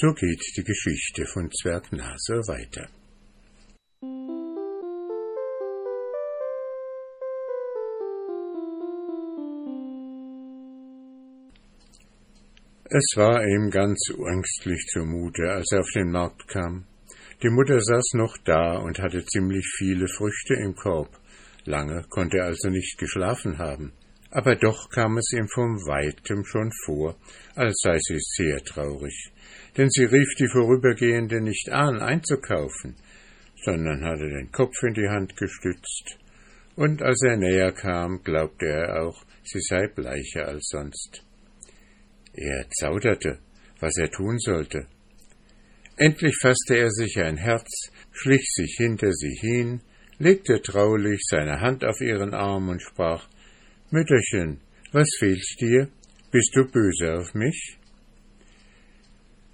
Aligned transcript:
So 0.00 0.12
geht 0.12 0.40
die 0.56 0.62
Geschichte 0.62 1.26
von 1.26 1.50
Zwerg 1.50 1.90
Nase 1.90 2.34
weiter. 2.46 2.88
Es 12.84 13.16
war 13.16 13.42
ihm 13.44 13.70
ganz 13.70 13.98
ängstlich 14.16 14.86
zumute, 14.92 15.50
als 15.50 15.72
er 15.72 15.80
auf 15.80 15.90
den 15.92 16.12
Markt 16.12 16.46
kam. 16.46 16.86
Die 17.42 17.50
Mutter 17.50 17.80
saß 17.80 18.12
noch 18.12 18.38
da 18.44 18.78
und 18.78 19.00
hatte 19.00 19.24
ziemlich 19.24 19.66
viele 19.78 20.06
Früchte 20.06 20.54
im 20.62 20.76
Korb. 20.76 21.10
Lange 21.64 22.04
konnte 22.08 22.36
er 22.36 22.44
also 22.44 22.68
nicht 22.68 22.98
geschlafen 22.98 23.58
haben. 23.58 23.92
Aber 24.30 24.56
doch 24.56 24.90
kam 24.90 25.16
es 25.16 25.32
ihm 25.32 25.48
von 25.48 25.76
weitem 25.86 26.44
schon 26.44 26.70
vor, 26.84 27.16
als 27.54 27.80
sei 27.82 27.98
sie 27.98 28.18
sehr 28.18 28.58
traurig, 28.62 29.32
denn 29.76 29.88
sie 29.88 30.04
rief 30.04 30.28
die 30.38 30.48
Vorübergehende 30.48 31.40
nicht 31.40 31.70
an, 31.70 32.00
einzukaufen, 32.00 32.96
sondern 33.64 34.04
hatte 34.04 34.28
den 34.28 34.52
Kopf 34.52 34.74
in 34.82 34.94
die 34.94 35.08
Hand 35.08 35.34
gestützt, 35.36 36.18
und 36.76 37.02
als 37.02 37.22
er 37.22 37.36
näher 37.38 37.72
kam, 37.72 38.22
glaubte 38.22 38.66
er 38.66 39.02
auch, 39.02 39.24
sie 39.44 39.60
sei 39.60 39.88
bleicher 39.88 40.46
als 40.46 40.68
sonst. 40.68 41.24
Er 42.34 42.68
zauderte, 42.70 43.38
was 43.80 43.96
er 43.96 44.10
tun 44.10 44.38
sollte. 44.38 44.86
Endlich 45.96 46.36
fasste 46.40 46.76
er 46.76 46.90
sich 46.90 47.18
ein 47.18 47.36
Herz, 47.36 47.90
schlich 48.12 48.46
sich 48.54 48.76
hinter 48.78 49.10
sie 49.12 49.36
hin, 49.40 49.80
legte 50.18 50.60
traulich 50.62 51.20
seine 51.28 51.60
Hand 51.60 51.84
auf 51.84 52.00
ihren 52.00 52.34
Arm 52.34 52.68
und 52.68 52.80
sprach 52.80 53.26
Mütterchen, 53.90 54.60
was 54.92 55.08
fehlt 55.18 55.60
dir? 55.60 55.88
Bist 56.30 56.54
du 56.54 56.66
böse 56.66 57.14
auf 57.14 57.32
mich? 57.34 57.78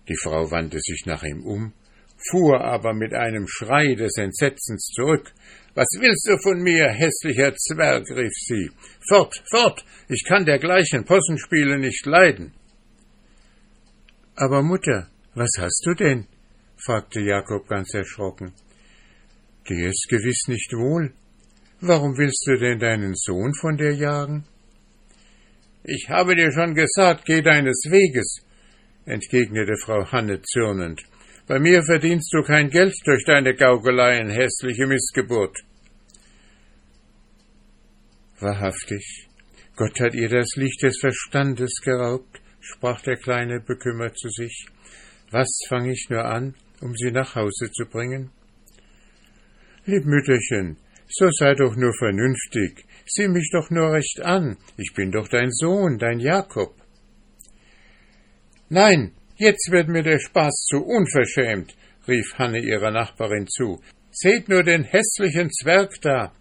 Die 0.09 0.17
Frau 0.17 0.51
wandte 0.51 0.81
sich 0.81 1.05
nach 1.07 1.23
ihm 1.23 1.45
um, 1.45 1.73
fuhr 2.31 2.61
aber 2.61 2.95
mit 2.95 3.15
einem 3.15 3.47
Schrei 3.47 3.95
des 3.95 4.17
Entsetzens 4.17 4.87
zurück. 4.93 5.33
Was 5.77 5.87
willst 6.01 6.27
du 6.29 6.37
von 6.43 6.61
mir, 6.61 6.89
hässlicher 6.89 7.55
Zwerg? 7.55 8.11
rief 8.11 8.33
sie. 8.35 8.71
Fort, 9.09 9.41
fort, 9.51 9.85
ich 10.09 10.25
kann 10.27 10.45
dergleichen 10.45 11.05
Possenspiele 11.05 11.79
nicht 11.79 12.05
leiden. 12.05 12.53
Aber 14.35 14.63
Mutter, 14.63 15.09
was 15.35 15.51
hast 15.59 15.81
du 15.87 15.95
denn? 15.95 16.27
fragte 16.77 17.21
Jakob 17.21 17.69
ganz 17.69 17.95
erschrocken. 17.95 18.53
Dir 19.69 19.91
ist 19.91 20.07
gewiss 20.09 20.49
nicht 20.49 20.73
wohl. 20.73 21.13
Warum 21.87 22.17
willst 22.17 22.47
du 22.47 22.57
denn 22.57 22.79
deinen 22.79 23.15
Sohn 23.15 23.53
von 23.61 23.77
dir 23.77 23.93
jagen? 23.93 24.47
Ich 25.85 26.09
habe 26.09 26.35
dir 26.35 26.51
schon 26.51 26.75
gesagt, 26.75 27.27
geh 27.27 27.43
deines 27.43 27.85
Weges, 27.91 28.41
entgegnete 29.05 29.77
Frau 29.77 30.11
Hanne 30.11 30.41
zürnend. 30.41 31.03
Bei 31.47 31.59
mir 31.59 31.83
verdienst 31.83 32.33
du 32.33 32.43
kein 32.43 32.71
Geld 32.71 32.95
durch 33.05 33.27
deine 33.27 33.55
Gaukeleien, 33.55 34.31
hässliche 34.31 34.87
Missgeburt. 34.87 35.59
Wahrhaftig, 38.41 39.29
Gott 39.77 40.01
hat 40.01 40.15
ihr 40.15 40.31
das 40.31 40.57
Licht 40.57 40.83
des 40.83 40.99
Verstandes 40.99 41.83
geraubt, 41.85 42.41
sprach 42.61 43.03
der 43.03 43.17
Kleine 43.17 43.61
bekümmert 43.61 44.17
zu 44.17 44.31
sich. 44.31 44.69
Was 45.33 45.51
fange 45.69 45.93
ich 45.93 46.07
nur 46.09 46.25
an, 46.25 46.55
um 46.81 46.95
sie 46.97 47.11
nach 47.11 47.35
Hause 47.35 47.71
zu 47.71 47.85
bringen? 47.85 48.31
Lieb 49.85 50.07
Mütterchen, 50.07 50.79
so 51.09 51.29
sei 51.31 51.55
doch 51.55 51.77
nur 51.77 51.93
vernünftig, 51.99 52.85
sieh 53.07 53.29
mich 53.29 53.51
doch 53.53 53.71
nur 53.71 53.93
recht 53.93 54.21
an, 54.23 54.57
ich 54.77 54.93
bin 54.95 55.11
doch 55.11 55.29
dein 55.29 55.51
Sohn, 55.51 55.99
dein 55.99 56.21
Jakob. 56.21 56.75
Nein, 58.69 59.13
jetzt 59.37 59.71
wird 59.71 59.89
mir 59.89 60.03
der 60.03 60.19
Spaß 60.19 60.67
zu 60.69 60.79
unverschämt, 60.85 61.77
rief 62.09 62.35
Hanne 62.39 62.61
ihrer 62.61 62.91
Nachbarin 62.91 63.47
zu. 63.47 63.81
Seht 64.11 64.49
nur 64.49 64.63
den 64.63 64.85
hässlichen 64.85 65.51
Zwerg 65.51 66.01
da. 66.01 66.33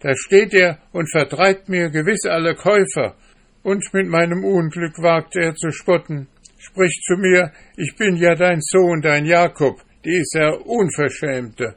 Da 0.00 0.14
steht 0.16 0.54
er 0.54 0.78
und 0.92 1.10
vertreibt 1.10 1.68
mir 1.68 1.90
gewiss 1.90 2.24
alle 2.26 2.54
Käufer, 2.54 3.16
und 3.62 3.84
mit 3.92 4.08
meinem 4.08 4.44
Unglück 4.44 4.98
wagt 4.98 5.36
er 5.36 5.54
zu 5.54 5.70
spotten. 5.70 6.28
Spricht 6.58 7.02
zu 7.04 7.16
mir, 7.16 7.52
ich 7.76 7.94
bin 7.96 8.16
ja 8.16 8.34
dein 8.34 8.60
Sohn, 8.60 9.00
dein 9.00 9.26
Jakob, 9.26 9.80
dieser 10.04 10.66
Unverschämte. 10.66 11.76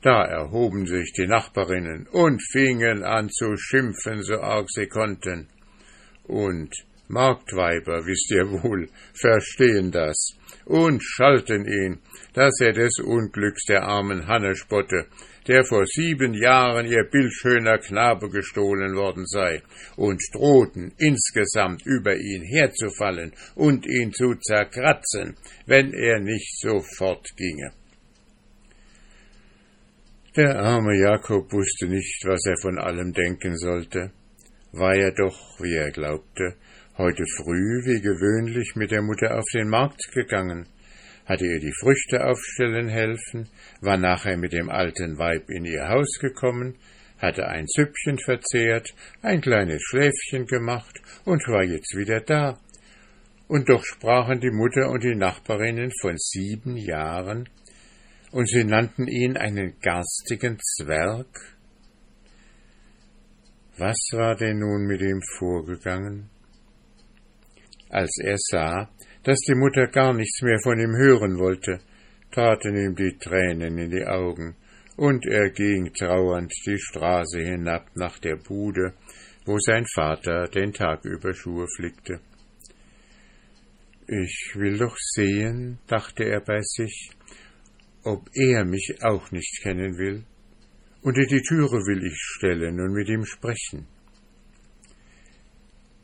Da 0.00 0.24
erhoben 0.24 0.86
sich 0.86 1.12
die 1.12 1.26
Nachbarinnen 1.26 2.06
und 2.12 2.40
fingen 2.52 3.02
an 3.02 3.28
zu 3.30 3.56
schimpfen, 3.56 4.22
so 4.22 4.40
arg 4.40 4.68
sie 4.70 4.86
konnten. 4.86 5.48
Und 6.24 6.72
Marktweiber, 7.08 8.04
wisst 8.06 8.30
ihr 8.30 8.48
wohl, 8.62 8.88
verstehen 9.14 9.90
das 9.90 10.36
und 10.66 11.02
schalten 11.02 11.64
ihn, 11.64 11.98
dass 12.34 12.60
er 12.60 12.72
des 12.72 12.98
Unglücks 12.98 13.64
der 13.64 13.82
armen 13.82 14.26
Hanne 14.26 14.54
spotte, 14.54 15.06
der 15.46 15.64
vor 15.64 15.86
sieben 15.86 16.34
Jahren 16.34 16.86
ihr 16.86 17.04
bildschöner 17.10 17.78
Knabe 17.78 18.28
gestohlen 18.28 18.94
worden 18.94 19.26
sei, 19.26 19.62
und 19.96 20.20
drohten 20.34 20.92
insgesamt 20.98 21.84
über 21.86 22.14
ihn 22.14 22.42
herzufallen 22.42 23.32
und 23.54 23.86
ihn 23.86 24.12
zu 24.12 24.34
zerkratzen, 24.34 25.36
wenn 25.66 25.94
er 25.94 26.20
nicht 26.20 26.60
sofort 26.60 27.26
ginge. 27.36 27.72
Der 30.38 30.56
arme 30.56 30.96
Jakob 30.96 31.52
wusste 31.52 31.88
nicht, 31.88 32.24
was 32.24 32.38
er 32.46 32.54
von 32.62 32.78
allem 32.78 33.12
denken 33.12 33.56
sollte. 33.56 34.12
War 34.70 34.94
er 34.94 35.10
doch, 35.10 35.58
wie 35.58 35.74
er 35.74 35.90
glaubte, 35.90 36.54
heute 36.96 37.24
früh 37.36 37.82
wie 37.84 38.00
gewöhnlich 38.00 38.76
mit 38.76 38.92
der 38.92 39.02
Mutter 39.02 39.36
auf 39.36 39.44
den 39.52 39.68
Markt 39.68 40.00
gegangen, 40.14 40.68
hatte 41.26 41.44
ihr 41.44 41.58
die 41.58 41.74
Früchte 41.80 42.24
aufstellen 42.24 42.86
helfen, 42.86 43.48
war 43.80 43.96
nachher 43.96 44.36
mit 44.36 44.52
dem 44.52 44.70
alten 44.70 45.18
Weib 45.18 45.50
in 45.50 45.64
ihr 45.64 45.88
Haus 45.88 46.20
gekommen, 46.20 46.76
hatte 47.18 47.48
ein 47.48 47.66
Süppchen 47.66 48.20
verzehrt, 48.20 48.94
ein 49.22 49.40
kleines 49.40 49.82
Schläfchen 49.82 50.46
gemacht 50.46 51.00
und 51.24 51.42
war 51.48 51.64
jetzt 51.64 51.96
wieder 51.96 52.20
da. 52.20 52.60
Und 53.48 53.68
doch 53.68 53.82
sprachen 53.82 54.38
die 54.38 54.52
Mutter 54.52 54.88
und 54.88 55.02
die 55.02 55.16
Nachbarinnen 55.16 55.90
von 56.00 56.14
sieben 56.16 56.76
Jahren, 56.76 57.48
und 58.32 58.48
sie 58.48 58.64
nannten 58.64 59.06
ihn 59.06 59.36
einen 59.36 59.78
garstigen 59.80 60.58
Zwerg. 60.58 61.26
Was 63.78 63.96
war 64.12 64.36
denn 64.36 64.58
nun 64.58 64.86
mit 64.86 65.00
ihm 65.00 65.20
vorgegangen? 65.38 66.30
Als 67.90 68.18
er 68.22 68.36
sah, 68.36 68.90
dass 69.22 69.38
die 69.48 69.54
Mutter 69.54 69.86
gar 69.86 70.12
nichts 70.12 70.42
mehr 70.42 70.58
von 70.62 70.78
ihm 70.78 70.94
hören 70.96 71.38
wollte, 71.38 71.78
traten 72.30 72.76
ihm 72.76 72.94
die 72.94 73.16
Tränen 73.18 73.78
in 73.78 73.90
die 73.90 74.04
Augen, 74.04 74.56
und 74.96 75.24
er 75.26 75.50
ging 75.50 75.92
trauernd 75.94 76.52
die 76.66 76.78
Straße 76.78 77.40
hinab 77.40 77.86
nach 77.94 78.18
der 78.18 78.36
Bude, 78.36 78.94
wo 79.46 79.58
sein 79.58 79.86
Vater 79.94 80.48
den 80.48 80.72
Tag 80.72 81.04
über 81.04 81.32
Schuhe 81.32 81.66
flickte. 81.76 82.20
Ich 84.08 84.52
will 84.54 84.78
doch 84.78 84.96
sehen, 84.96 85.78
dachte 85.86 86.24
er 86.24 86.40
bei 86.40 86.60
sich, 86.62 87.10
ob 88.08 88.30
er 88.32 88.64
mich 88.64 88.96
auch 89.02 89.30
nicht 89.32 89.60
kennen 89.62 89.98
will. 89.98 90.24
Unter 91.02 91.26
die 91.26 91.42
Türe 91.42 91.78
will 91.88 92.06
ich 92.06 92.18
stellen 92.36 92.80
und 92.80 92.92
mit 92.94 93.08
ihm 93.08 93.24
sprechen. 93.24 93.86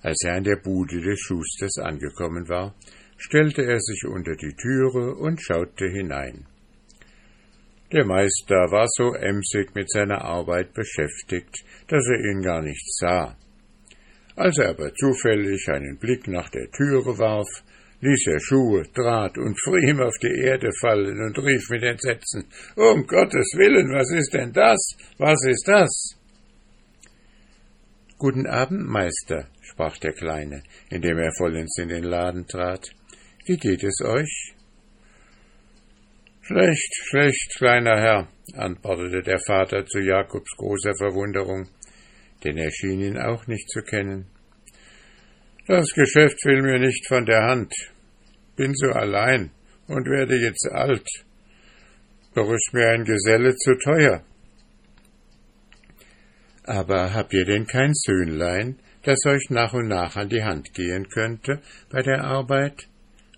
Als 0.03 0.23
er 0.25 0.35
an 0.35 0.45
der 0.45 0.57
Bude 0.57 1.01
des 1.01 1.19
Schusters 1.19 1.79
angekommen 1.79 2.47
war, 2.49 2.75
stellte 3.17 3.63
er 3.63 3.81
sich 3.81 4.05
unter 4.05 4.37
die 4.37 4.55
Türe 4.55 5.15
und 5.15 5.41
schaute 5.41 5.89
hinein. 5.89 6.47
Der 7.91 8.05
Meister 8.05 8.71
war 8.71 8.87
so 8.89 9.15
emsig 9.15 9.75
mit 9.75 9.91
seiner 9.91 10.21
Arbeit 10.23 10.75
beschäftigt, 10.75 11.65
dass 11.89 12.05
er 12.07 12.21
ihn 12.31 12.43
gar 12.43 12.61
nicht 12.61 12.87
sah. 12.99 13.37
Als 14.37 14.59
er 14.59 14.71
aber 14.71 14.93
zufällig 14.93 15.69
einen 15.69 15.97
Blick 15.99 16.29
nach 16.29 16.51
der 16.51 16.71
Türe 16.71 17.19
warf, 17.19 17.49
ließ 18.05 18.27
er 18.27 18.41
Schuhe, 18.41 18.83
Draht 18.95 19.39
und 19.39 19.57
Pfriem 19.59 20.01
auf 20.01 20.17
die 20.23 20.39
Erde 20.45 20.71
fallen 20.79 21.19
und 21.23 21.39
rief 21.39 21.71
mit 21.71 21.83
Entsetzen 21.83 22.45
Um 22.77 23.07
Gottes 23.07 23.55
willen, 23.57 23.89
was 23.93 24.11
ist 24.13 24.35
denn 24.35 24.53
das? 24.53 24.79
Was 25.17 25.43
ist 25.47 25.67
das? 25.67 26.19
Guten 28.19 28.47
Abend, 28.47 28.87
Meister, 28.87 29.49
sprach 29.63 29.97
der 29.99 30.13
Kleine, 30.13 30.63
indem 30.91 31.19
er 31.19 31.33
vollends 31.39 31.79
in 31.79 31.89
den 31.89 32.05
Laden 32.05 32.47
trat. 32.47 32.91
Wie 33.47 33.57
geht 33.57 33.83
es 33.83 34.01
euch? 34.05 34.55
Schlecht, 36.43 36.95
schlecht, 37.09 37.55
kleiner 37.57 37.97
Herr, 37.97 38.29
antwortete 38.55 39.23
der 39.23 39.41
Vater 39.47 39.87
zu 39.87 40.01
Jakobs 40.01 40.51
großer 40.59 40.95
Verwunderung, 40.95 41.69
denn 42.45 42.59
er 42.59 42.71
schien 42.71 43.01
ihn 43.01 43.19
auch 43.19 43.47
nicht 43.47 43.69
zu 43.71 43.81
kennen. 43.83 44.27
Das 45.67 45.87
Geschäft 45.95 46.45
will 46.45 46.61
mir 46.61 46.79
nicht 46.79 47.09
von 47.09 47.25
der 47.25 47.45
Hand, 47.45 47.73
bin 48.57 48.73
so 48.75 48.91
allein 48.91 49.51
und 49.87 50.07
werde 50.09 50.37
jetzt 50.37 50.69
alt. 50.73 51.07
Doch 52.35 52.51
ist 52.51 52.71
mir 52.73 52.89
ein 52.91 53.05
Geselle 53.05 53.55
zu 53.55 53.77
teuer. 53.79 54.23
Aber 56.65 57.13
habt 57.13 57.33
ihr 57.35 57.45
denn 57.45 57.67
kein 57.67 57.93
Söhnlein, 57.93 58.79
das 59.03 59.19
euch 59.27 59.51
nach 59.51 59.75
und 59.75 59.89
nach 59.89 60.17
an 60.17 60.29
die 60.29 60.43
Hand 60.43 60.73
gehen 60.75 61.09
könnte 61.09 61.61
bei 61.91 62.03
der 62.03 62.25
Arbeit? 62.25 62.89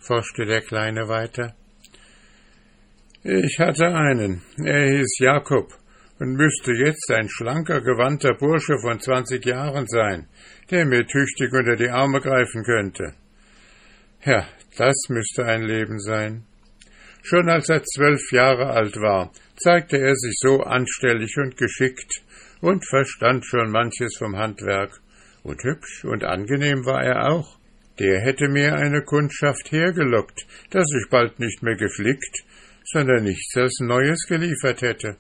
forschte 0.01 0.47
der 0.47 0.61
Kleine 0.61 1.09
weiter. 1.09 1.57
Ich 3.25 3.59
hatte 3.59 3.89
einen, 3.89 4.43
er 4.65 4.89
hieß 4.89 5.19
Jakob 5.19 5.73
und 6.21 6.35
müsste 6.35 6.73
jetzt 6.73 7.11
ein 7.11 7.29
schlanker, 7.29 7.81
gewandter 7.81 8.35
Bursche 8.35 8.79
von 8.81 9.01
zwanzig 9.01 9.45
Jahren 9.45 9.87
sein, 9.89 10.29
der 10.71 10.87
mir 10.87 11.05
tüchtig 11.05 11.53
unter 11.53 11.75
die 11.75 11.91
Arme 11.91 12.21
greifen 12.21 12.63
könnte. 12.63 13.15
Ja, 14.25 14.47
das 14.77 15.09
müsste 15.09 15.45
ein 15.45 15.63
Leben 15.63 15.99
sein. 15.99 16.45
Schon 17.23 17.49
als 17.49 17.69
er 17.69 17.83
zwölf 17.83 18.31
Jahre 18.31 18.71
alt 18.71 18.97
war, 18.97 19.33
zeigte 19.57 19.99
er 19.99 20.15
sich 20.15 20.37
so 20.39 20.61
anstellig 20.63 21.37
und 21.39 21.57
geschickt 21.57 22.23
und 22.61 22.87
verstand 22.87 23.45
schon 23.45 23.71
manches 23.71 24.17
vom 24.17 24.37
Handwerk, 24.37 25.01
und 25.43 25.63
hübsch 25.63 26.05
und 26.05 26.25
angenehm 26.25 26.85
war 26.85 27.05
er 27.05 27.31
auch. 27.31 27.59
Der 27.99 28.21
hätte 28.21 28.49
mir 28.49 28.75
eine 28.75 29.03
Kundschaft 29.03 29.71
hergelockt, 29.71 30.47
dass 30.71 30.87
ich 31.01 31.09
bald 31.09 31.39
nicht 31.39 31.63
mehr 31.63 31.77
geflickt, 31.77 32.45
sondern 32.85 33.25
nichts 33.25 33.57
als 33.57 33.79
Neues 33.81 34.27
geliefert 34.29 34.83
hätte. 34.83 35.17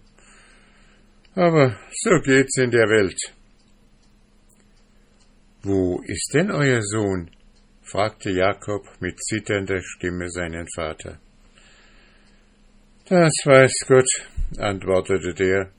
Aber 1.35 1.79
so 1.93 2.20
geht's 2.20 2.59
in 2.59 2.70
der 2.70 2.88
Welt. 2.88 3.19
Wo 5.62 6.00
ist 6.05 6.31
denn 6.35 6.50
euer 6.50 6.82
Sohn? 6.82 7.31
Fragte 7.87 8.31
Jakob 8.31 8.85
mit 9.00 9.19
zitternder 9.23 9.81
Stimme 9.81 10.29
seinen 10.29 10.67
Vater. 10.75 11.19
Das 13.09 13.33
weiß 13.44 13.73
Gott, 13.87 14.09
antwortete 14.59 15.33
der. 15.35 15.71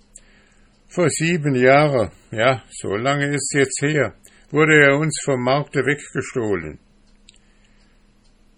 Vor 0.87 1.09
sieben 1.09 1.55
Jahren, 1.55 2.11
ja, 2.31 2.63
so 2.69 2.95
lange 2.95 3.27
ist's 3.35 3.53
jetzt 3.53 3.81
her, 3.81 4.15
wurde 4.51 4.81
er 4.81 4.97
uns 4.97 5.19
vom 5.25 5.43
Markte 5.43 5.79
weggestohlen. 5.79 6.79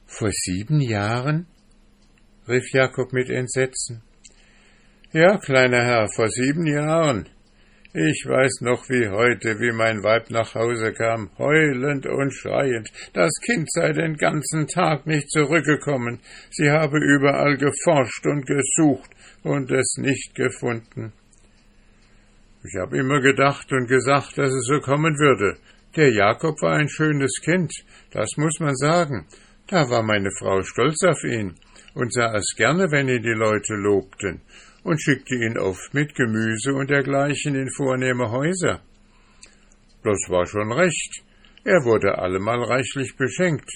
Vor 0.05 0.29
sieben 0.31 0.79
Jahren? 0.81 1.47
rief 2.47 2.71
Jakob 2.73 3.13
mit 3.13 3.29
Entsetzen. 3.29 4.03
Ja, 5.11 5.37
kleiner 5.37 5.83
Herr, 5.83 6.07
vor 6.15 6.29
sieben 6.29 6.67
Jahren. 6.67 7.29
Ich 7.91 8.23
weiß 8.23 8.61
noch 8.61 8.87
wie 8.87 9.09
heute, 9.09 9.59
wie 9.59 9.71
mein 9.71 10.03
Weib 10.03 10.29
nach 10.29 10.53
Hause 10.53 10.93
kam, 10.93 11.31
heulend 11.39 12.05
und 12.05 12.31
schreiend. 12.31 12.87
Das 13.13 13.31
Kind 13.43 13.67
sei 13.71 13.93
den 13.93 14.15
ganzen 14.15 14.67
Tag 14.67 15.07
nicht 15.07 15.27
zurückgekommen. 15.31 16.19
Sie 16.51 16.69
habe 16.69 16.99
überall 16.99 17.57
geforscht 17.57 18.27
und 18.27 18.45
gesucht 18.45 19.09
und 19.41 19.71
es 19.71 19.95
nicht 19.97 20.35
gefunden. 20.35 21.13
Ich 22.63 22.79
habe 22.79 22.95
immer 22.95 23.21
gedacht 23.21 23.71
und 23.71 23.87
gesagt, 23.87 24.37
dass 24.37 24.53
es 24.53 24.67
so 24.67 24.79
kommen 24.81 25.17
würde. 25.17 25.57
Der 25.95 26.13
Jakob 26.13 26.61
war 26.61 26.75
ein 26.75 26.89
schönes 26.89 27.41
Kind, 27.43 27.73
das 28.11 28.37
muss 28.37 28.59
man 28.59 28.75
sagen. 28.75 29.25
Da 29.65 29.89
war 29.89 30.03
meine 30.03 30.29
Frau 30.37 30.61
stolz 30.61 31.03
auf 31.05 31.23
ihn 31.23 31.55
und 31.95 32.13
sah 32.13 32.35
es 32.35 32.53
gerne, 32.55 32.91
wenn 32.91 33.09
ihn 33.09 33.23
die 33.23 33.29
Leute 33.29 33.73
lobten 33.73 34.41
und 34.89 34.99
schickte 34.99 35.35
ihn 35.35 35.55
oft 35.55 35.93
mit 35.93 36.15
Gemüse 36.15 36.73
und 36.73 36.89
dergleichen 36.89 37.53
in 37.53 37.69
vornehme 37.77 38.31
Häuser. 38.31 38.81
Das 40.03 40.17
war 40.29 40.47
schon 40.47 40.71
recht. 40.71 41.21
Er 41.63 41.85
wurde 41.85 42.17
allemal 42.17 42.63
reichlich 42.63 43.15
beschenkt. 43.15 43.69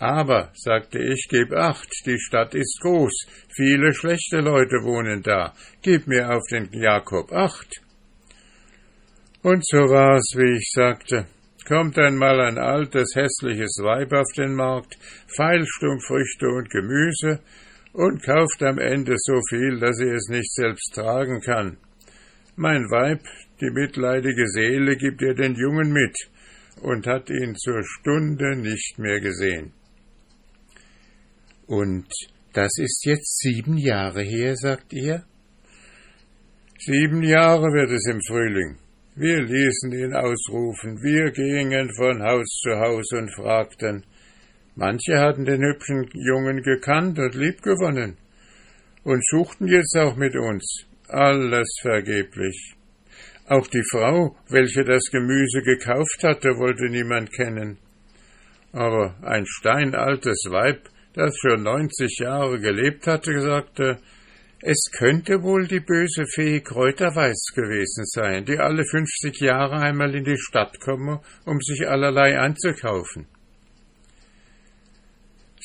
Aber, 0.00 0.50
sagte 0.54 0.98
ich, 0.98 1.28
gib 1.30 1.52
acht, 1.52 1.88
die 2.04 2.18
Stadt 2.18 2.56
ist 2.56 2.80
groß, 2.82 3.26
viele 3.54 3.94
schlechte 3.94 4.40
Leute 4.40 4.82
wohnen 4.82 5.22
da, 5.22 5.54
gib 5.82 6.08
mir 6.08 6.34
auf 6.34 6.42
den 6.50 6.68
Jakob 6.72 7.32
acht. 7.32 7.80
Und 9.42 9.64
so 9.64 9.78
war's, 9.78 10.34
wie 10.34 10.56
ich 10.56 10.68
sagte. 10.74 11.26
Kommt 11.68 11.96
einmal 11.96 12.40
ein 12.40 12.58
altes, 12.58 13.14
hässliches 13.14 13.78
Weib 13.82 14.12
auf 14.12 14.32
den 14.36 14.54
Markt, 14.54 14.98
feilscht 15.28 15.84
um 15.84 16.00
Früchte 16.00 16.48
und 16.48 16.68
Gemüse, 16.70 17.40
und 17.96 18.22
kauft 18.22 18.62
am 18.62 18.78
Ende 18.78 19.14
so 19.16 19.40
viel, 19.48 19.80
dass 19.80 19.96
sie 19.96 20.10
es 20.10 20.28
nicht 20.28 20.52
selbst 20.52 20.92
tragen 20.94 21.40
kann. 21.40 21.78
Mein 22.54 22.82
Weib, 22.90 23.22
die 23.58 23.70
mitleidige 23.70 24.46
Seele, 24.48 24.96
gibt 24.96 25.22
ihr 25.22 25.34
den 25.34 25.54
Jungen 25.54 25.92
mit 25.92 26.14
und 26.82 27.06
hat 27.06 27.30
ihn 27.30 27.54
zur 27.56 27.82
Stunde 27.82 28.54
nicht 28.56 28.98
mehr 28.98 29.18
gesehen. 29.20 29.72
Und 31.66 32.06
das 32.52 32.70
ist 32.76 33.02
jetzt 33.06 33.38
sieben 33.40 33.78
Jahre 33.78 34.22
her, 34.22 34.54
sagt 34.56 34.92
ihr? 34.92 35.24
Sieben 36.78 37.22
Jahre 37.22 37.72
wird 37.72 37.90
es 37.92 38.06
im 38.10 38.20
Frühling. 38.28 38.76
Wir 39.14 39.40
ließen 39.40 39.92
ihn 39.92 40.12
ausrufen, 40.12 41.02
wir 41.02 41.30
gingen 41.30 41.88
von 41.96 42.22
Haus 42.22 42.46
zu 42.62 42.72
Haus 42.76 43.10
und 43.12 43.34
fragten, 43.34 44.04
Manche 44.78 45.18
hatten 45.18 45.46
den 45.46 45.62
hübschen 45.62 46.06
Jungen 46.12 46.62
gekannt 46.62 47.18
und 47.18 47.34
liebgewonnen 47.34 48.18
und 49.04 49.26
suchten 49.26 49.68
jetzt 49.68 49.96
auch 49.96 50.16
mit 50.16 50.36
uns. 50.36 50.84
Alles 51.08 51.78
vergeblich. 51.80 52.74
Auch 53.48 53.66
die 53.68 53.84
Frau, 53.90 54.36
welche 54.50 54.84
das 54.84 55.04
Gemüse 55.10 55.62
gekauft 55.62 56.22
hatte, 56.22 56.50
wollte 56.58 56.90
niemand 56.90 57.32
kennen. 57.32 57.78
Aber 58.72 59.14
ein 59.22 59.46
steinaltes 59.46 60.44
Weib, 60.50 60.90
das 61.14 61.34
schon 61.38 61.62
neunzig 61.62 62.18
Jahre 62.18 62.60
gelebt 62.60 63.06
hatte, 63.06 63.40
sagte, 63.40 63.98
es 64.60 64.90
könnte 64.98 65.42
wohl 65.42 65.66
die 65.66 65.80
böse 65.80 66.26
Fee 66.26 66.60
Kräuterweiß 66.60 67.52
gewesen 67.54 68.04
sein, 68.04 68.44
die 68.44 68.58
alle 68.58 68.84
fünfzig 68.84 69.40
Jahre 69.40 69.76
einmal 69.76 70.14
in 70.14 70.24
die 70.24 70.38
Stadt 70.38 70.78
komme, 70.80 71.20
um 71.46 71.60
sich 71.60 71.88
allerlei 71.88 72.38
anzukaufen. 72.38 73.26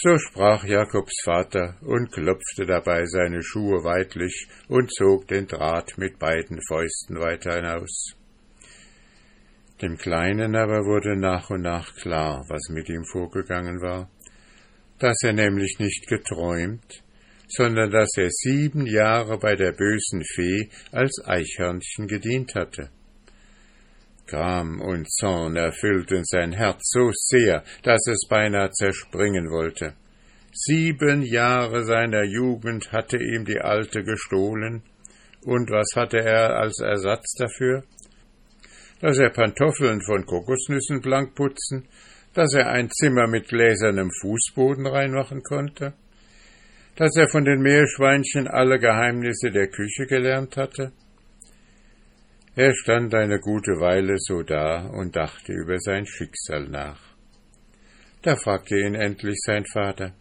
So 0.04 0.18
sprach 0.18 0.64
Jakobs 0.64 1.14
Vater 1.24 1.76
und 1.82 2.12
klopfte 2.12 2.66
dabei 2.66 3.06
seine 3.06 3.44
Schuhe 3.44 3.84
weitlich 3.84 4.48
und 4.68 4.92
zog 4.92 5.28
den 5.28 5.46
Draht 5.46 5.96
mit 6.00 6.18
beiden 6.18 6.60
Fäusten 6.68 7.20
weiter 7.20 7.54
hinaus. 7.54 8.16
Dem 9.80 10.00
Kleinen 10.00 10.56
aber 10.56 10.86
wurde 10.86 11.16
nach 11.16 11.52
und 11.52 11.62
nach 11.62 11.94
klar, 11.98 12.44
was 12.50 12.70
mit 12.70 12.90
ihm 12.90 13.06
vorgegangen 13.12 13.80
war, 13.80 14.10
dass 14.98 15.18
er 15.22 15.34
nämlich 15.34 15.78
nicht 15.78 16.08
geträumt, 16.08 17.04
sondern 17.48 17.92
dass 17.92 18.10
er 18.18 18.30
sieben 18.32 18.88
Jahre 18.88 19.38
bei 19.38 19.56
der 19.56 19.72
bösen 19.72 20.24
Fee 20.24 20.72
als 20.92 21.22
Eichhörnchen 21.28 22.08
gedient 22.08 22.56
hatte. 22.56 22.90
Gram 24.32 24.80
und 24.80 25.12
Zorn 25.12 25.58
erfüllten 25.58 26.24
sein 26.24 26.54
Herz 26.54 26.80
so 26.84 27.12
sehr, 27.12 27.64
dass 27.84 28.08
es 28.08 28.28
beinahe 28.30 28.72
zerspringen 28.72 29.52
wollte. 29.52 29.94
Sieben 30.54 31.22
Jahre 31.22 31.84
seiner 31.84 32.24
Jugend 32.24 32.94
hatte 32.94 33.18
ihm 33.18 33.44
die 33.44 33.60
Alte 33.60 34.04
gestohlen, 34.04 34.84
und 35.44 35.70
was 35.70 35.88
hatte 35.96 36.20
er 36.20 36.56
als 36.56 36.80
Ersatz 36.80 37.34
dafür? 37.38 37.84
Dass 39.02 39.18
er 39.18 39.32
Pantoffeln 39.32 40.02
von 40.02 40.26
Kokosnüssen 40.26 41.02
blank 41.02 41.36
putzen, 41.36 41.88
dass 42.34 42.54
er 42.54 42.70
ein 42.70 42.90
Zimmer 42.90 43.28
mit 43.28 43.50
gläsernem 43.50 44.10
Fußboden 44.22 44.88
reinmachen 44.88 45.42
konnte, 45.44 45.94
dass 46.96 47.16
er 47.18 47.28
von 47.28 47.44
den 47.44 47.62
Meerschweinchen 47.62 48.48
alle 48.48 48.80
Geheimnisse 48.80 49.52
der 49.52 49.68
Küche 49.68 50.06
gelernt 50.06 50.56
hatte, 50.56 50.94
er 52.56 52.74
stand 52.74 53.14
eine 53.16 53.40
gute 53.40 53.80
Weile 53.80 54.16
so 54.18 54.44
da 54.44 54.88
und 54.88 55.16
dachte 55.16 55.54
über 55.54 55.80
sein 55.80 56.06
Schicksal 56.06 56.68
nach. 56.68 57.00
Da 58.24 58.36
fragte 58.36 58.78
ihn 58.78 58.96
endlich 58.96 59.38
sein 59.46 59.66
Vater 59.66 60.12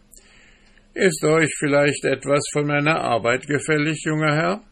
Ist 0.93 1.23
euch 1.23 1.53
vielleicht 1.59 2.05
etwas 2.05 2.43
von 2.53 2.67
meiner 2.67 3.01
Arbeit 3.01 3.47
gefällig, 3.47 4.03
junger 4.05 4.35
Herr? 4.35 4.63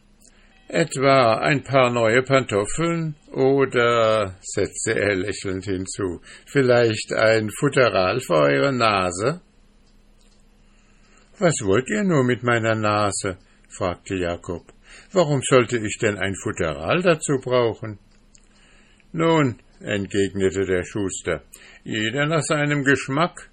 Etwa 0.69 1.39
ein 1.39 1.63
paar 1.63 1.89
neue 1.89 2.21
Pantoffeln 2.21 3.15
oder, 3.31 4.35
setzte 4.41 4.93
er 4.99 5.15
lächelnd 5.15 5.65
hinzu, 5.65 6.21
vielleicht 6.45 7.11
ein 7.13 7.49
Futteral 7.49 8.19
für 8.19 8.35
eure 8.35 8.71
Nase? 8.71 9.41
Was 11.39 11.55
wollt 11.63 11.89
ihr 11.89 12.03
nur 12.03 12.23
mit 12.23 12.43
meiner 12.43 12.75
Nase? 12.75 13.37
fragte 13.69 14.15
Jakob. 14.15 14.63
Warum 15.11 15.41
sollte 15.43 15.77
ich 15.77 15.97
denn 16.01 16.17
ein 16.17 16.35
Futteral 16.35 17.01
dazu 17.01 17.39
brauchen? 17.41 17.99
Nun, 19.11 19.59
entgegnete 19.79 20.65
der 20.65 20.83
Schuster, 20.83 21.43
jeder 21.83 22.25
nach 22.25 22.43
seinem 22.43 22.83
Geschmack. 22.83 23.49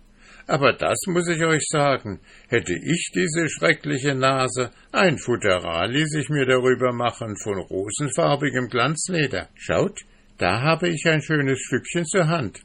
Aber 0.49 0.73
das 0.73 0.99
muss 1.09 1.29
ich 1.29 1.43
euch 1.45 1.65
sagen, 1.69 2.21
hätte 2.49 2.73
ich 2.73 3.11
diese 3.13 3.49
schreckliche 3.49 4.15
Nase, 4.15 4.71
ein 4.93 5.19
Futteral 5.19 5.91
ließ 5.91 6.15
ich 6.15 6.29
mir 6.29 6.47
darüber 6.47 6.93
machen 6.93 7.37
von 7.43 7.59
rosenfarbigem 7.59 8.69
Glanzleder. 8.69 9.49
Schaut, 9.57 10.03
da 10.39 10.61
habe 10.61 10.89
ich 10.89 11.05
ein 11.07 11.21
schönes 11.21 11.59
Stückchen 11.59 12.05
zur 12.05 12.29
Hand. 12.29 12.61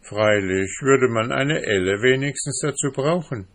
Freilich 0.00 0.78
würde 0.80 1.08
man 1.08 1.32
eine 1.32 1.62
Elle 1.66 2.00
wenigstens 2.00 2.60
dazu 2.62 2.92
brauchen. 2.92 3.46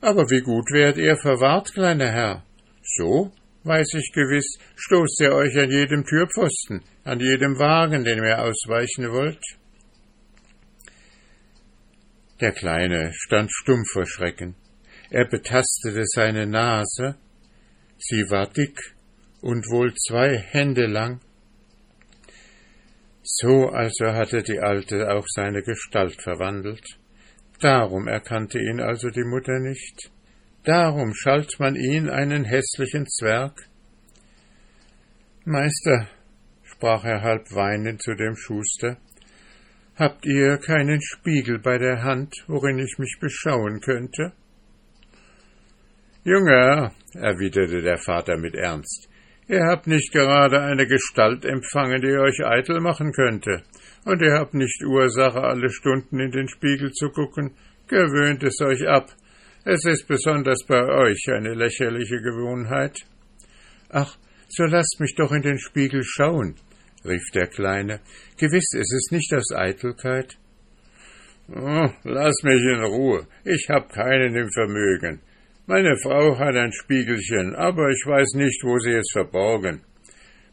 Aber 0.00 0.30
wie 0.30 0.42
gut 0.42 0.70
wärt 0.70 0.96
ihr 0.96 1.16
verwahrt, 1.16 1.72
kleiner 1.74 2.10
Herr. 2.10 2.42
So, 2.84 3.32
weiß 3.64 3.94
ich 3.94 4.12
gewiss, 4.12 4.58
stoßt 4.76 5.20
ihr 5.22 5.32
euch 5.32 5.56
an 5.58 5.70
jedem 5.70 6.04
Türpfosten, 6.04 6.82
an 7.04 7.18
jedem 7.18 7.58
Wagen, 7.58 8.04
den 8.04 8.22
ihr 8.22 8.38
ausweichen 8.38 9.10
wollt. 9.10 9.42
Der 12.40 12.52
Kleine 12.52 13.12
stand 13.14 13.50
stumm 13.50 13.82
vor 13.90 14.06
Schrecken. 14.06 14.54
Er 15.10 15.26
betastete 15.26 16.04
seine 16.04 16.46
Nase. 16.46 17.16
Sie 17.96 18.28
war 18.28 18.48
dick 18.48 18.78
und 19.40 19.64
wohl 19.70 19.94
zwei 19.94 20.36
Hände 20.36 20.86
lang. 20.86 21.20
So 23.22 23.68
also 23.68 24.12
hatte 24.12 24.42
die 24.42 24.60
Alte 24.60 25.10
auch 25.10 25.24
seine 25.26 25.62
Gestalt 25.62 26.20
verwandelt. 26.20 26.84
Darum 27.60 28.08
erkannte 28.08 28.58
ihn 28.58 28.80
also 28.80 29.08
die 29.08 29.24
Mutter 29.24 29.58
nicht. 29.60 30.10
Darum 30.64 31.12
schalt 31.14 31.60
man 31.60 31.76
ihn 31.76 32.08
einen 32.08 32.44
hässlichen 32.44 33.06
Zwerg. 33.06 33.68
Meister, 35.44 36.08
sprach 36.62 37.04
er 37.04 37.20
halb 37.20 37.52
weinend 37.52 38.02
zu 38.02 38.14
dem 38.14 38.34
Schuster, 38.34 38.96
habt 39.96 40.24
ihr 40.24 40.56
keinen 40.56 41.02
Spiegel 41.02 41.58
bei 41.58 41.76
der 41.76 42.02
Hand, 42.02 42.32
worin 42.46 42.78
ich 42.78 42.96
mich 42.98 43.18
beschauen 43.20 43.82
könnte? 43.82 44.32
Junge, 46.24 46.92
erwiderte 47.12 47.82
der 47.82 47.98
Vater 47.98 48.38
mit 48.38 48.54
Ernst, 48.54 49.10
ihr 49.46 49.66
habt 49.66 49.86
nicht 49.86 50.12
gerade 50.12 50.62
eine 50.62 50.86
Gestalt 50.86 51.44
empfangen, 51.44 52.00
die 52.00 52.16
euch 52.16 52.42
eitel 52.42 52.80
machen 52.80 53.12
könnte, 53.12 53.64
und 54.06 54.22
ihr 54.22 54.32
habt 54.32 54.54
nicht 54.54 54.82
Ursache, 54.82 55.42
alle 55.42 55.68
Stunden 55.68 56.18
in 56.20 56.30
den 56.30 56.48
Spiegel 56.48 56.90
zu 56.92 57.10
gucken, 57.10 57.54
gewöhnt 57.86 58.42
es 58.42 58.58
euch 58.62 58.88
ab, 58.88 59.10
es 59.64 59.84
ist 59.84 60.06
besonders 60.06 60.64
bei 60.66 60.82
euch 60.82 61.26
eine 61.28 61.54
lächerliche 61.54 62.20
Gewohnheit. 62.20 62.96
Ach, 63.90 64.16
so 64.48 64.64
lasst 64.64 64.96
mich 65.00 65.14
doch 65.16 65.32
in 65.32 65.42
den 65.42 65.58
Spiegel 65.58 66.02
schauen, 66.04 66.56
rief 67.04 67.22
der 67.34 67.46
Kleine. 67.46 68.00
Gewiss, 68.38 68.72
es 68.74 68.92
ist 68.92 69.12
nicht 69.12 69.32
aus 69.34 69.52
Eitelkeit. 69.54 70.36
Oh, 71.48 71.88
lass 72.04 72.42
mich 72.42 72.62
in 72.62 72.84
Ruhe, 72.84 73.26
ich 73.44 73.66
hab 73.68 73.92
keinen 73.92 74.34
im 74.34 74.50
Vermögen. 74.50 75.20
Meine 75.66 75.96
Frau 76.02 76.38
hat 76.38 76.56
ein 76.56 76.72
Spiegelchen, 76.72 77.54
aber 77.54 77.90
ich 77.90 78.04
weiß 78.06 78.34
nicht, 78.34 78.62
wo 78.64 78.78
sie 78.78 78.92
es 78.92 79.10
verborgen 79.12 79.82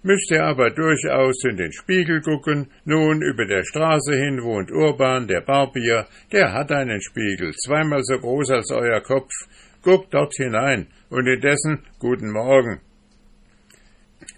müsst 0.03 0.31
ihr 0.31 0.43
aber 0.43 0.71
durchaus 0.71 1.43
in 1.43 1.57
den 1.57 1.71
Spiegel 1.71 2.21
gucken. 2.21 2.71
Nun, 2.85 3.21
über 3.21 3.45
der 3.45 3.63
Straße 3.63 4.15
hin 4.15 4.41
wohnt 4.43 4.71
Urban, 4.71 5.27
der 5.27 5.41
Barbier, 5.41 6.07
der 6.31 6.53
hat 6.53 6.71
einen 6.71 7.01
Spiegel, 7.01 7.53
zweimal 7.53 8.01
so 8.03 8.17
groß 8.17 8.51
als 8.51 8.71
euer 8.71 9.01
Kopf. 9.01 9.31
Guckt 9.83 10.13
dort 10.13 10.33
hinein 10.35 10.87
und 11.09 11.27
indessen 11.27 11.83
guten 11.99 12.31
Morgen. 12.31 12.81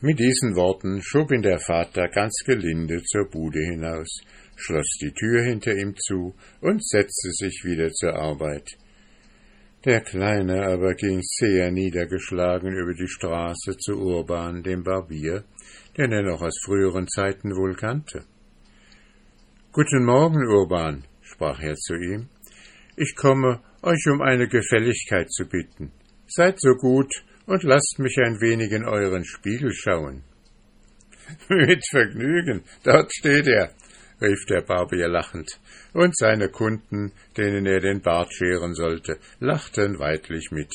Mit 0.01 0.19
diesen 0.19 0.55
Worten 0.55 1.01
schob 1.01 1.31
ihn 1.31 1.41
der 1.41 1.59
Vater 1.59 2.07
ganz 2.07 2.43
gelinde 2.45 3.01
zur 3.03 3.29
Bude 3.29 3.59
hinaus, 3.59 4.21
schloss 4.55 4.97
die 5.01 5.11
Tür 5.11 5.43
hinter 5.43 5.73
ihm 5.73 5.95
zu 5.95 6.33
und 6.61 6.85
setzte 6.85 7.31
sich 7.31 7.63
wieder 7.63 7.89
zur 7.91 8.15
Arbeit. 8.15 8.77
Der 9.85 9.99
Kleine 9.99 10.65
aber 10.65 10.93
ging 10.93 11.19
sehr 11.21 11.69
niedergeschlagen 11.69 12.73
über 12.73 12.93
die 12.93 13.07
Straße 13.07 13.75
zu 13.77 13.99
Urban, 13.99 14.63
dem 14.63 14.83
Barbier, 14.83 15.43
den 15.97 16.11
er 16.11 16.23
noch 16.23 16.41
aus 16.41 16.57
früheren 16.65 17.07
Zeiten 17.07 17.55
wohl 17.55 17.75
kannte. 17.75 18.25
Guten 19.71 20.05
Morgen, 20.05 20.45
Urban, 20.47 21.03
sprach 21.21 21.59
er 21.61 21.75
zu 21.75 21.95
ihm. 21.95 22.29
Ich 22.95 23.15
komme, 23.15 23.61
euch 23.81 24.05
um 24.11 24.21
eine 24.21 24.47
Gefälligkeit 24.47 25.31
zu 25.31 25.45
bitten. 25.45 25.91
Seid 26.27 26.59
so 26.59 26.75
gut 26.75 27.11
und 27.45 27.63
lasst 27.63 27.97
mich 27.99 28.17
ein 28.17 28.39
wenig 28.39 28.71
in 28.71 28.85
euren 28.85 29.25
Spiegel 29.25 29.73
schauen. 29.73 30.23
Mit 31.49 31.83
Vergnügen, 31.89 32.63
dort 32.83 33.11
steht 33.13 33.47
er, 33.47 33.71
rief 34.21 34.45
der 34.47 34.61
Barbier 34.61 35.07
lachend, 35.07 35.59
und 35.93 36.15
seine 36.17 36.49
Kunden, 36.49 37.11
denen 37.37 37.65
er 37.65 37.79
den 37.79 38.01
Bart 38.01 38.33
scheren 38.33 38.73
sollte, 38.73 39.17
lachten 39.39 39.99
weidlich 39.99 40.49
mit. 40.51 40.71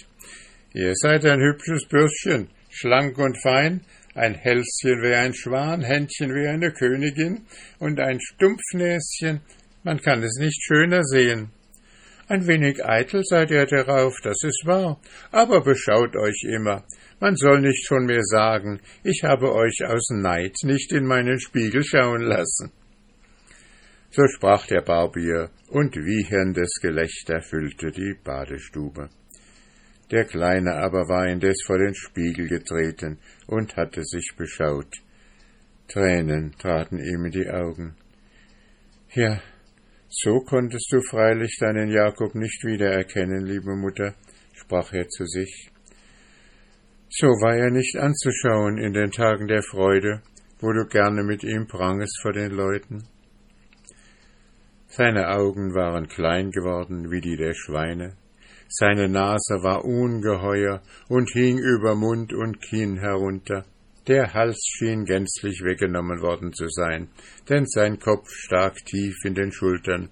Ihr 0.74 0.92
seid 0.94 1.24
ein 1.24 1.40
hübsches 1.40 1.86
Bürschchen, 1.86 2.50
schlank 2.70 3.18
und 3.18 3.40
fein, 3.42 3.80
ein 4.14 4.34
Hälschen 4.34 5.02
wie 5.02 5.14
ein 5.14 5.34
Schwan, 5.34 5.82
Händchen 5.82 6.34
wie 6.34 6.48
eine 6.48 6.72
Königin 6.72 7.46
und 7.78 8.00
ein 8.00 8.20
Stumpfnäschen, 8.20 9.40
man 9.84 10.00
kann 10.00 10.22
es 10.22 10.36
nicht 10.38 10.62
schöner 10.62 11.02
sehen. 11.04 11.50
Ein 12.28 12.46
wenig 12.46 12.84
eitel 12.84 13.22
seid 13.24 13.50
ihr 13.50 13.64
darauf, 13.64 14.14
das 14.22 14.42
ist 14.42 14.66
wahr, 14.66 15.00
aber 15.32 15.62
beschaut 15.62 16.14
euch 16.16 16.44
immer. 16.44 16.84
Man 17.20 17.36
soll 17.36 17.60
nicht 17.60 17.88
von 17.88 18.04
mir 18.04 18.22
sagen, 18.22 18.80
ich 19.02 19.24
habe 19.24 19.54
euch 19.54 19.84
aus 19.86 20.10
Neid 20.10 20.56
nicht 20.62 20.92
in 20.92 21.06
meinen 21.06 21.40
Spiegel 21.40 21.82
schauen 21.82 22.22
lassen. 22.22 22.70
So 24.10 24.26
sprach 24.26 24.66
der 24.66 24.82
Barbier, 24.82 25.50
und 25.68 25.96
wieherndes 25.96 26.80
Gelächter 26.80 27.40
füllte 27.40 27.90
die 27.90 28.14
Badestube. 28.22 29.10
Der 30.10 30.24
Kleine 30.24 30.74
aber 30.74 31.08
war 31.08 31.26
indes 31.26 31.62
vor 31.66 31.78
den 31.78 31.94
Spiegel 31.94 32.48
getreten 32.48 33.18
und 33.46 33.76
hatte 33.76 34.02
sich 34.04 34.32
beschaut. 34.36 34.88
Tränen 35.88 36.52
traten 36.58 36.98
ihm 36.98 37.26
in 37.26 37.30
die 37.30 37.48
Augen. 37.48 37.94
Ja, 39.14 39.40
so 40.08 40.40
konntest 40.40 40.90
du 40.90 41.00
freilich 41.02 41.56
deinen 41.60 41.90
Jakob 41.90 42.34
nicht 42.34 42.64
wiedererkennen, 42.64 43.44
liebe 43.44 43.76
Mutter, 43.76 44.14
sprach 44.54 44.92
er 44.92 45.08
zu 45.08 45.26
sich. 45.26 45.70
So 47.10 47.26
war 47.26 47.56
er 47.56 47.70
nicht 47.70 47.96
anzuschauen 47.96 48.78
in 48.78 48.92
den 48.92 49.10
Tagen 49.10 49.46
der 49.46 49.62
Freude, 49.62 50.22
wo 50.60 50.72
du 50.72 50.86
gerne 50.86 51.22
mit 51.22 51.42
ihm 51.42 51.66
prangest 51.66 52.20
vor 52.22 52.32
den 52.32 52.50
Leuten. 52.50 53.04
Seine 54.88 55.28
Augen 55.28 55.74
waren 55.74 56.08
klein 56.08 56.50
geworden 56.50 57.10
wie 57.10 57.20
die 57.20 57.36
der 57.36 57.54
Schweine, 57.54 58.16
seine 58.68 59.08
Nase 59.08 59.62
war 59.62 59.84
ungeheuer 59.84 60.82
und 61.08 61.30
hing 61.32 61.58
über 61.58 61.94
Mund 61.94 62.32
und 62.32 62.60
Kinn 62.60 62.98
herunter, 62.98 63.64
der 64.06 64.32
Hals 64.34 64.58
schien 64.76 65.04
gänzlich 65.04 65.62
weggenommen 65.62 66.20
worden 66.20 66.52
zu 66.52 66.68
sein, 66.68 67.08
denn 67.48 67.66
sein 67.66 67.98
Kopf 67.98 68.28
stak 68.30 68.76
tief 68.84 69.16
in 69.24 69.34
den 69.34 69.52
Schultern, 69.52 70.10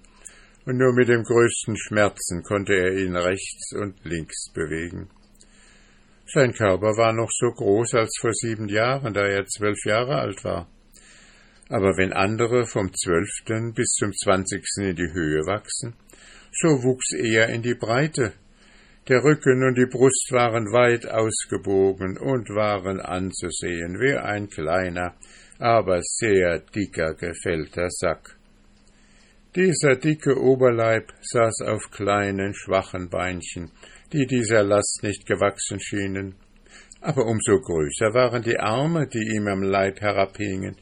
und 0.65 0.77
nur 0.77 0.93
mit 0.93 1.07
dem 1.07 1.23
größten 1.23 1.77
Schmerzen 1.77 2.43
konnte 2.43 2.73
er 2.73 2.93
ihn 2.93 3.15
rechts 3.15 3.73
und 3.73 3.95
links 4.03 4.51
bewegen. 4.53 5.09
Sein 6.25 6.53
Körper 6.53 6.97
war 6.97 7.13
noch 7.13 7.29
so 7.31 7.51
groß 7.51 7.93
als 7.93 8.17
vor 8.19 8.33
sieben 8.33 8.67
Jahren, 8.67 9.13
da 9.13 9.25
er 9.25 9.45
zwölf 9.45 9.77
Jahre 9.85 10.19
alt 10.19 10.43
war. 10.43 10.67
Aber 11.69 11.95
wenn 11.97 12.11
andere 12.11 12.65
vom 12.65 12.93
zwölften 12.93 13.73
bis 13.73 13.93
zum 13.93 14.11
zwanzigsten 14.11 14.89
in 14.89 14.95
die 14.95 15.13
Höhe 15.13 15.45
wachsen, 15.45 15.95
so 16.51 16.67
wuchs 16.83 17.13
er 17.13 17.49
in 17.49 17.61
die 17.61 17.75
Breite. 17.75 18.33
Der 19.07 19.23
Rücken 19.23 19.63
und 19.63 19.77
die 19.77 19.85
Brust 19.85 20.31
waren 20.31 20.65
weit 20.73 21.07
ausgebogen 21.07 22.17
und 22.17 22.49
waren 22.49 22.99
anzusehen 22.99 23.99
wie 23.99 24.17
ein 24.17 24.49
kleiner, 24.49 25.15
aber 25.59 26.01
sehr 26.01 26.59
dicker 26.59 27.13
gefällter 27.13 27.89
Sack. 27.89 28.37
Dieser 29.55 29.95
dicke 29.95 30.37
Oberleib 30.37 31.13
saß 31.21 31.61
auf 31.61 31.89
kleinen, 31.89 32.53
schwachen 32.53 33.09
Beinchen, 33.09 33.71
die 34.11 34.27
dieser 34.27 34.63
Last 34.63 34.99
nicht 35.03 35.25
gewachsen 35.25 35.79
schienen. 35.79 36.35
Aber 36.99 37.25
umso 37.25 37.59
größer 37.61 38.13
waren 38.13 38.43
die 38.43 38.59
Arme, 38.59 39.07
die 39.07 39.35
ihm 39.35 39.47
am 39.47 39.63
Leib 39.63 40.01
herabhingen, 40.01 40.75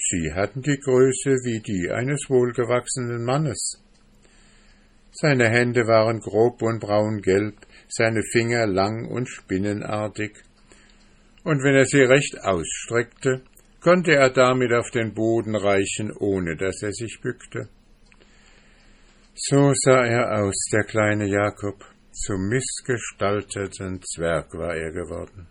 Sie 0.00 0.32
hatten 0.32 0.62
die 0.62 0.78
Größe 0.78 1.30
wie 1.42 1.60
die 1.60 1.90
eines 1.90 2.30
wohlgewachsenen 2.30 3.24
Mannes. 3.24 3.82
Seine 5.20 5.48
Hände 5.48 5.88
waren 5.88 6.20
grob 6.20 6.62
und 6.62 6.78
braungelb, 6.78 7.56
seine 7.88 8.22
Finger 8.22 8.68
lang 8.68 9.08
und 9.08 9.26
spinnenartig, 9.26 10.44
und 11.42 11.64
wenn 11.64 11.74
er 11.74 11.86
sie 11.86 12.02
recht 12.02 12.40
ausstreckte, 12.44 13.42
konnte 13.80 14.12
er 14.12 14.30
damit 14.30 14.72
auf 14.72 14.90
den 14.92 15.14
Boden 15.14 15.56
reichen, 15.56 16.12
ohne 16.12 16.56
dass 16.56 16.82
er 16.82 16.92
sich 16.92 17.18
bückte. 17.20 17.68
So 19.34 19.72
sah 19.74 20.04
er 20.04 20.44
aus, 20.44 20.68
der 20.72 20.84
kleine 20.84 21.26
Jakob, 21.26 21.84
zum 22.12 22.48
missgestalteten 22.48 24.00
Zwerg 24.02 24.54
war 24.54 24.76
er 24.76 24.92
geworden. 24.92 25.48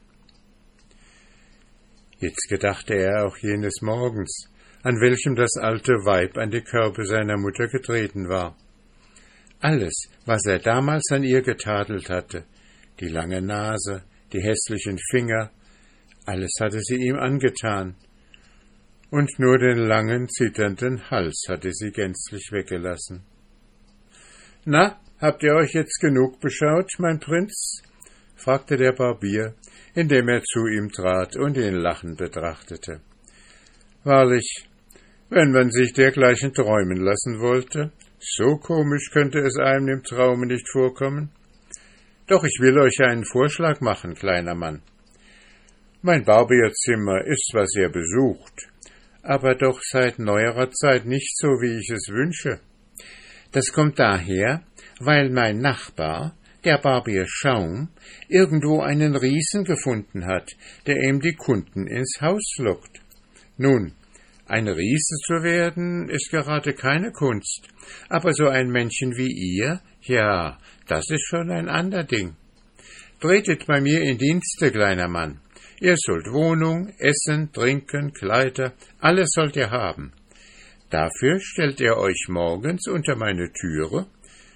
Jetzt 2.19 2.47
gedachte 2.47 2.93
er 2.93 3.25
auch 3.25 3.36
jenes 3.39 3.81
Morgens, 3.81 4.50
an 4.83 4.95
welchem 5.01 5.36
das 5.36 5.57
alte 5.59 5.91
Weib 6.05 6.38
an 6.38 6.51
die 6.51 6.63
Körbe 6.63 7.05
seiner 7.05 7.38
Mutter 7.38 7.67
getreten 7.67 8.29
war. 8.29 8.55
Alles, 9.59 9.93
was 10.25 10.45
er 10.45 10.59
damals 10.59 11.03
an 11.11 11.23
ihr 11.23 11.41
getadelt 11.41 12.09
hatte, 12.09 12.45
die 12.99 13.07
lange 13.07 13.41
Nase, 13.41 14.03
die 14.31 14.41
hässlichen 14.41 14.99
Finger, 15.11 15.51
alles 16.25 16.51
hatte 16.59 16.79
sie 16.79 16.97
ihm 16.97 17.15
angetan, 17.15 17.95
und 19.09 19.39
nur 19.39 19.57
den 19.57 19.77
langen, 19.77 20.27
zitternden 20.27 21.09
Hals 21.09 21.45
hatte 21.47 21.71
sie 21.71 21.91
gänzlich 21.91 22.51
weggelassen. 22.51 23.23
Na, 24.65 24.99
habt 25.19 25.43
ihr 25.43 25.55
euch 25.55 25.73
jetzt 25.73 25.99
genug 26.01 26.39
beschaut, 26.41 26.91
mein 26.99 27.19
Prinz? 27.19 27.81
fragte 28.35 28.75
der 28.75 28.91
Barbier, 28.91 29.55
indem 29.95 30.27
er 30.27 30.43
zu 30.43 30.67
ihm 30.67 30.91
trat 30.91 31.35
und 31.37 31.57
ihn 31.57 31.75
lachend 31.75 32.17
betrachtete. 32.17 33.01
Wahrlich, 34.03 34.67
wenn 35.29 35.51
man 35.51 35.71
sich 35.71 35.93
dergleichen 35.93 36.53
träumen 36.53 36.97
lassen 36.97 37.39
wollte, 37.39 37.91
So 38.19 38.57
komisch 38.57 39.12
könnte 39.12 39.39
es 39.39 39.57
einem 39.57 39.88
im 39.89 40.03
Traume 40.03 40.47
nicht 40.47 40.67
vorkommen. 40.71 41.29
Doch 42.27 42.43
ich 42.43 42.57
will 42.59 42.77
euch 42.79 43.00
einen 43.00 43.25
Vorschlag 43.25 43.79
machen, 43.79 44.15
kleiner 44.15 44.55
Mann. 44.55 44.81
Mein 46.01 46.25
Barbierzimmer 46.25 47.25
ist 47.25 47.50
zwar 47.51 47.65
sehr 47.67 47.89
besucht, 47.89 48.69
aber 49.24 49.55
doch 49.55 49.79
seit 49.81 50.19
neuerer 50.19 50.71
Zeit 50.71 51.05
nicht 51.05 51.38
so, 51.38 51.47
wie 51.47 51.79
ich 51.79 51.89
es 51.89 52.09
wünsche. 52.09 52.59
Das 53.51 53.71
kommt 53.71 54.00
daher, 54.00 54.63
weil 55.00 55.29
mein 55.29 55.59
Nachbar, 55.59 56.36
der 56.65 56.79
Barbier 56.79 57.25
Schaum, 57.27 57.89
irgendwo 58.27 58.81
einen 58.81 59.15
Riesen 59.15 59.63
gefunden 59.63 60.25
hat, 60.25 60.51
der 60.86 60.97
ihm 60.97 61.21
die 61.21 61.36
Kunden 61.36 61.88
ins 61.88 62.19
Haus 62.19 62.55
lockt. 62.57 63.01
Nun, 63.57 63.93
ein 64.47 64.67
Riese 64.67 65.15
zu 65.25 65.43
werden, 65.43 66.09
ist 66.09 66.31
gerade 66.31 66.73
keine 66.73 67.11
Kunst, 67.11 67.67
aber 68.09 68.33
so 68.33 68.47
ein 68.47 68.69
Männchen 68.69 69.15
wie 69.17 69.31
ihr, 69.31 69.81
ja, 70.01 70.57
das 70.87 71.09
ist 71.09 71.27
schon 71.27 71.51
ein 71.51 71.69
ander 71.69 72.03
Ding. 72.03 72.35
Tretet 73.19 73.65
bei 73.65 73.81
mir 73.81 74.01
in 74.01 74.17
Dienste, 74.17 74.71
kleiner 74.71 75.07
Mann. 75.07 75.41
Ihr 75.79 75.95
sollt 75.97 76.27
Wohnung, 76.31 76.93
Essen, 76.97 77.51
Trinken, 77.51 78.13
Kleider, 78.13 78.73
alles 78.99 79.29
sollt 79.33 79.55
ihr 79.55 79.69
haben. 79.69 80.13
Dafür 80.89 81.39
stellt 81.39 81.79
ihr 81.81 81.97
euch 81.97 82.27
morgens 82.29 82.87
unter 82.87 83.15
meine 83.15 83.51
Türe 83.51 84.07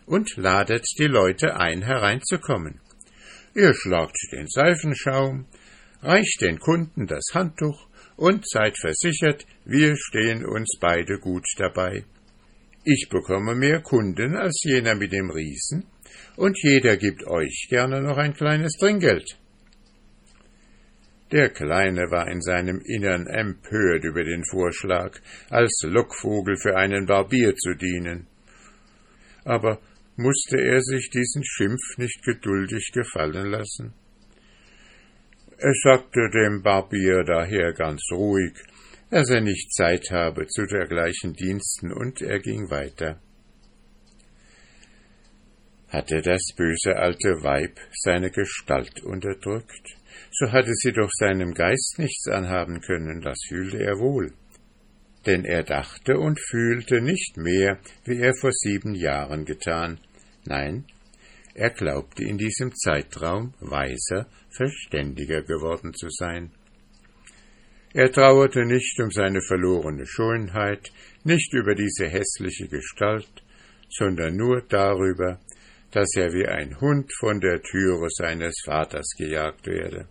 und 0.05 0.35
ladet 0.37 0.85
die 0.97 1.07
Leute 1.07 1.59
ein, 1.59 1.81
hereinzukommen. 1.81 2.79
Ihr 3.53 3.73
schlagt 3.73 4.17
den 4.31 4.47
Seifenschaum, 4.47 5.45
reicht 6.01 6.41
den 6.41 6.59
Kunden 6.59 7.05
das 7.05 7.25
Handtuch 7.33 7.87
und 8.15 8.47
seid 8.47 8.77
versichert, 8.77 9.45
wir 9.65 9.95
stehen 9.95 10.45
uns 10.45 10.77
beide 10.79 11.19
gut 11.19 11.45
dabei. 11.57 12.03
Ich 12.83 13.07
bekomme 13.09 13.55
mehr 13.55 13.81
Kunden 13.81 14.35
als 14.35 14.61
jener 14.63 14.95
mit 14.95 15.11
dem 15.11 15.29
Riesen, 15.29 15.85
und 16.35 16.57
jeder 16.63 16.97
gibt 16.97 17.25
euch 17.27 17.67
gerne 17.69 18.01
noch 18.01 18.17
ein 18.17 18.33
kleines 18.33 18.73
Trinkgeld. 18.73 19.37
Der 21.31 21.49
Kleine 21.49 22.11
war 22.11 22.27
in 22.27 22.41
seinem 22.41 22.81
Innern 22.83 23.25
empört 23.27 24.03
über 24.03 24.23
den 24.23 24.43
Vorschlag, 24.49 25.17
als 25.49 25.81
Lockvogel 25.85 26.57
für 26.57 26.75
einen 26.75 27.05
Barbier 27.05 27.55
zu 27.55 27.73
dienen. 27.75 28.27
Aber 29.45 29.79
musste 30.17 30.57
er 30.57 30.81
sich 30.81 31.09
diesen 31.09 31.43
Schimpf 31.45 31.97
nicht 31.97 32.21
geduldig 32.25 32.91
gefallen 32.93 33.49
lassen? 33.49 33.93
Er 35.63 35.73
sagte 35.83 36.27
dem 36.33 36.63
Barbier 36.63 37.23
daher 37.23 37.71
ganz 37.73 38.01
ruhig, 38.11 38.53
dass 39.11 39.29
er 39.29 39.41
nicht 39.41 39.71
Zeit 39.71 40.09
habe 40.09 40.47
zu 40.47 40.65
dergleichen 40.65 41.33
Diensten, 41.33 41.93
und 41.93 42.19
er 42.19 42.39
ging 42.39 42.71
weiter. 42.71 43.21
Hatte 45.89 46.19
das 46.23 46.41
böse 46.57 46.95
alte 46.95 47.43
Weib 47.43 47.77
seine 47.93 48.31
Gestalt 48.31 49.03
unterdrückt, 49.03 49.97
so 50.31 50.51
hatte 50.51 50.73
sie 50.73 50.93
doch 50.93 51.11
seinem 51.11 51.53
Geist 51.53 51.99
nichts 51.99 52.27
anhaben 52.27 52.81
können, 52.81 53.21
das 53.21 53.37
fühlte 53.47 53.83
er 53.83 53.99
wohl. 53.99 54.33
Denn 55.27 55.45
er 55.45 55.61
dachte 55.61 56.17
und 56.17 56.39
fühlte 56.39 57.01
nicht 57.01 57.37
mehr, 57.37 57.77
wie 58.05 58.19
er 58.19 58.33
vor 58.33 58.51
sieben 58.51 58.95
Jahren 58.95 59.45
getan, 59.45 59.99
nein, 60.43 60.85
er 61.53 61.69
glaubte 61.71 62.23
in 62.23 62.37
diesem 62.37 62.73
Zeitraum 62.75 63.53
weiser, 63.59 64.27
verständiger 64.49 65.41
geworden 65.41 65.93
zu 65.93 66.07
sein. 66.09 66.51
Er 67.93 68.11
trauerte 68.11 68.65
nicht 68.65 68.99
um 69.01 69.11
seine 69.11 69.41
verlorene 69.41 70.05
Schönheit, 70.05 70.91
nicht 71.23 71.53
über 71.53 71.75
diese 71.75 72.07
hässliche 72.07 72.67
Gestalt, 72.67 73.43
sondern 73.89 74.37
nur 74.37 74.61
darüber, 74.61 75.39
dass 75.91 76.15
er 76.15 76.31
wie 76.31 76.47
ein 76.47 76.79
Hund 76.79 77.11
von 77.19 77.41
der 77.41 77.61
Türe 77.61 78.07
seines 78.09 78.55
Vaters 78.63 79.13
gejagt 79.17 79.67
werde. 79.67 80.07